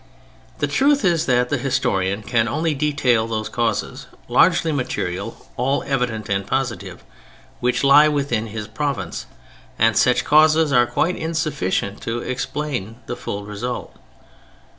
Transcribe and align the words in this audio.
The 0.57 0.65
truth 0.65 1.05
is, 1.05 1.27
that 1.27 1.49
the 1.49 1.59
historian 1.59 2.23
can 2.23 2.47
only 2.47 2.73
detail 2.73 3.27
those 3.27 3.49
causes, 3.49 4.07
largely 4.27 4.71
material, 4.71 5.45
all 5.57 5.83
evident 5.85 6.27
and 6.27 6.47
positive, 6.47 7.03
which 7.59 7.83
lie 7.83 8.07
within 8.07 8.47
his 8.47 8.67
province, 8.67 9.27
and 9.77 9.95
such 9.95 10.25
causes 10.25 10.73
are 10.73 10.87
quite 10.87 11.15
insufficient 11.17 12.01
to 12.01 12.17
explain 12.17 12.95
the 13.05 13.15
full 13.15 13.45
result. 13.45 13.95